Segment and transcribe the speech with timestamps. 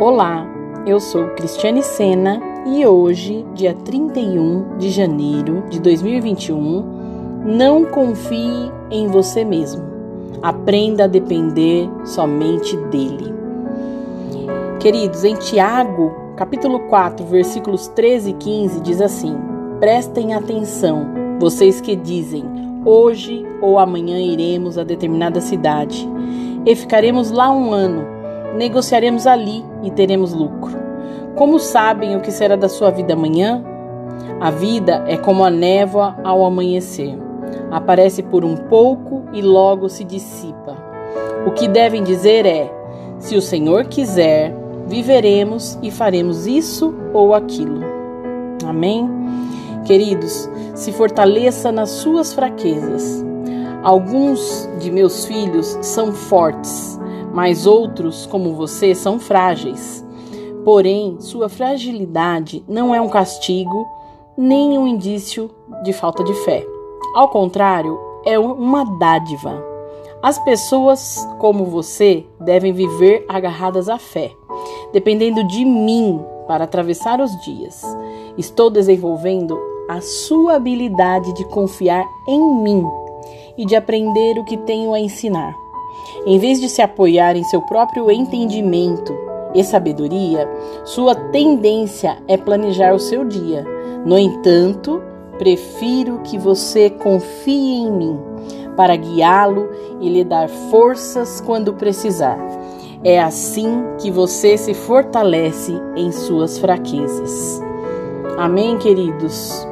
[0.00, 0.46] Olá,
[0.86, 6.84] eu sou Cristiane Sena e hoje, dia 31 de janeiro de 2021,
[7.44, 9.84] não confie em você mesmo.
[10.42, 13.32] Aprenda a depender somente dele.
[14.80, 19.36] Queridos, em Tiago, capítulo 4, versículos 13 e 15, diz assim:
[19.78, 21.06] Prestem atenção,
[21.38, 22.44] vocês que dizem:
[22.84, 26.08] Hoje ou amanhã iremos a determinada cidade
[26.66, 28.21] e ficaremos lá um ano.
[28.54, 30.76] Negociaremos ali e teremos lucro.
[31.36, 33.64] Como sabem o que será da sua vida amanhã?
[34.40, 37.16] A vida é como a névoa ao amanhecer.
[37.70, 40.76] Aparece por um pouco e logo se dissipa.
[41.46, 42.70] O que devem dizer é:
[43.18, 44.54] se o Senhor quiser,
[44.86, 47.80] viveremos e faremos isso ou aquilo.
[48.66, 49.08] Amém?
[49.84, 53.24] Queridos, se fortaleça nas suas fraquezas.
[53.82, 57.00] Alguns de meus filhos são fortes,
[57.32, 60.04] mas outros, como você, são frágeis.
[60.64, 63.86] Porém, sua fragilidade não é um castigo
[64.36, 65.50] nem um indício
[65.82, 66.64] de falta de fé.
[67.14, 69.62] Ao contrário, é uma dádiva.
[70.22, 74.30] As pessoas como você devem viver agarradas à fé,
[74.92, 77.82] dependendo de mim para atravessar os dias.
[78.38, 79.58] Estou desenvolvendo
[79.88, 82.86] a sua habilidade de confiar em mim
[83.58, 85.61] e de aprender o que tenho a ensinar.
[86.26, 89.12] Em vez de se apoiar em seu próprio entendimento
[89.54, 90.48] e sabedoria,
[90.84, 93.64] sua tendência é planejar o seu dia.
[94.04, 95.02] No entanto,
[95.38, 98.18] prefiro que você confie em mim
[98.76, 99.68] para guiá-lo
[100.00, 102.38] e lhe dar forças quando precisar.
[103.04, 107.60] É assim que você se fortalece em suas fraquezas.
[108.38, 109.71] Amém, queridos?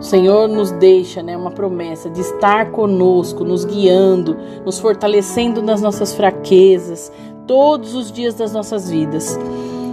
[0.00, 4.34] O Senhor nos deixa né, uma promessa de estar conosco, nos guiando,
[4.64, 7.12] nos fortalecendo nas nossas fraquezas,
[7.46, 9.38] todos os dias das nossas vidas.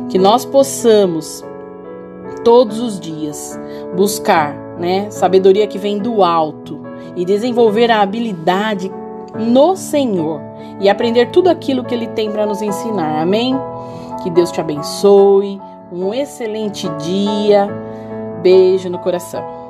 [0.08, 1.44] Que nós possamos,
[2.42, 3.60] todos os dias,
[3.98, 6.80] buscar né, sabedoria que vem do alto
[7.18, 8.90] e desenvolver a habilidade
[9.38, 10.40] no Senhor
[10.80, 13.22] e aprender tudo aquilo que Ele tem para nos ensinar.
[13.22, 13.60] Amém?
[14.24, 15.60] Que Deus te abençoe.
[15.92, 17.68] Um excelente dia.
[18.42, 19.67] Beijo no coração.